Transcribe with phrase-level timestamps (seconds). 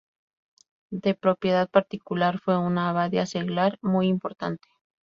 [0.91, 4.67] De propiedad particular, fue una abadía seglar muy importante.